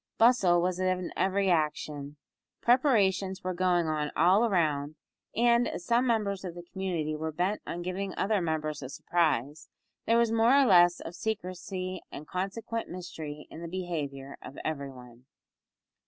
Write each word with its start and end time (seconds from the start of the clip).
Bustle 0.17 0.59
was 0.63 0.79
in 0.79 1.13
every 1.15 1.51
action. 1.51 2.17
Preparations 2.59 3.43
were 3.43 3.53
going 3.53 3.85
on 3.85 4.09
all 4.15 4.49
round, 4.49 4.95
and, 5.35 5.67
as 5.67 5.85
some 5.85 6.07
members 6.07 6.43
of 6.43 6.55
the 6.55 6.63
community 6.63 7.15
were 7.15 7.31
bent 7.31 7.61
on 7.67 7.83
giving 7.83 8.15
other 8.17 8.41
members 8.41 8.81
a 8.81 8.89
surprise, 8.89 9.69
there 10.07 10.17
was 10.17 10.31
more 10.31 10.57
or 10.59 10.65
less 10.65 11.01
of 11.01 11.13
secrecy 11.13 12.01
and 12.11 12.27
consequent 12.27 12.89
mystery 12.89 13.45
in 13.51 13.61
the 13.61 13.67
behaviour 13.67 14.37
of 14.41 14.57
every 14.65 14.89
one. 14.89 15.25